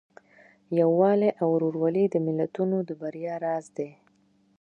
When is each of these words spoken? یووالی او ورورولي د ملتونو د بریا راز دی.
یووالی 0.79 1.31
او 1.41 1.47
ورورولي 1.55 2.05
د 2.09 2.15
ملتونو 2.27 2.77
د 2.87 2.89
بریا 3.01 3.35
راز 3.45 3.65
دی. 3.77 3.89